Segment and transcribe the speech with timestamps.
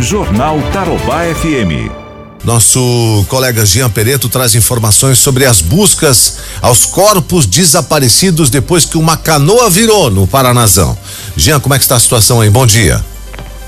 [0.00, 1.92] Jornal Tarobá FM.
[2.42, 2.80] Nosso
[3.28, 9.68] colega Jean Pereto traz informações sobre as buscas aos corpos desaparecidos depois que uma canoa
[9.68, 10.96] virou no Paranazão.
[11.36, 12.48] Jean, como é que está a situação aí?
[12.48, 13.04] Bom dia.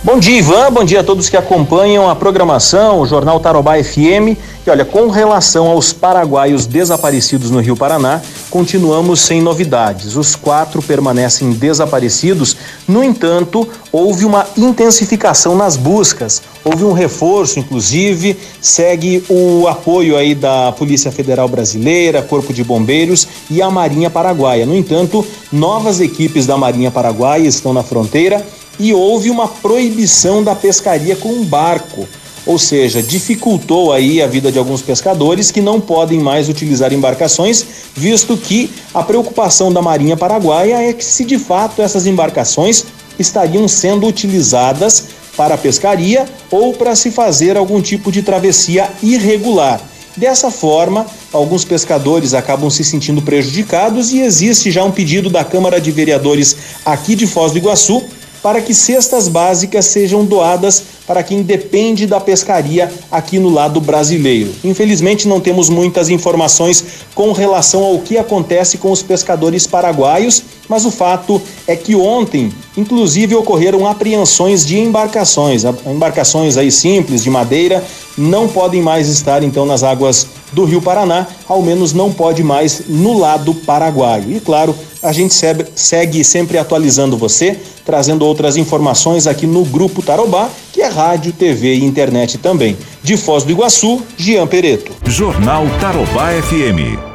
[0.03, 0.73] Bom dia, Ivan.
[0.73, 4.37] Bom dia a todos que acompanham a programação, o Jornal Tarobá FM.
[4.65, 10.15] E olha, com relação aos paraguaios desaparecidos no Rio Paraná, continuamos sem novidades.
[10.15, 12.57] Os quatro permanecem desaparecidos.
[12.87, 16.41] No entanto, houve uma intensificação nas buscas.
[16.65, 23.27] Houve um reforço, inclusive, segue o apoio aí da Polícia Federal Brasileira, Corpo de Bombeiros
[23.51, 24.65] e a Marinha Paraguaia.
[24.65, 28.47] No entanto, novas equipes da Marinha Paraguaia estão na fronteira
[28.79, 32.07] e houve uma proibição da pescaria com um barco.
[32.45, 37.65] Ou seja, dificultou aí a vida de alguns pescadores que não podem mais utilizar embarcações,
[37.95, 42.85] visto que a preocupação da Marinha Paraguaia é que se de fato essas embarcações
[43.19, 45.05] estariam sendo utilizadas
[45.37, 49.81] para pescaria ou para se fazer algum tipo de travessia irregular.
[50.17, 55.81] Dessa forma, alguns pescadores acabam se sentindo prejudicados e existe já um pedido da Câmara
[55.81, 58.03] de Vereadores aqui de Foz do Iguaçu
[58.43, 64.53] para que cestas básicas sejam doadas para quem depende da pescaria aqui no lado brasileiro.
[64.65, 66.85] Infelizmente, não temos muitas informações
[67.15, 72.53] com relação ao que acontece com os pescadores paraguaios, mas o fato é que ontem,
[72.77, 77.85] inclusive, ocorreram apreensões de embarcações, embarcações aí simples de madeira,
[78.17, 82.83] não podem mais estar então nas águas do Rio Paraná, ao menos não pode mais
[82.89, 84.31] no lado paraguaio.
[84.31, 85.35] E claro, a gente
[85.75, 91.75] segue sempre atualizando você, trazendo outras informações aqui no Grupo Tarobá, que é rádio, TV
[91.75, 92.77] e internet também.
[93.03, 94.93] De Foz do Iguaçu, Gian Pereto.
[95.07, 97.12] Jornal Tarobá FM.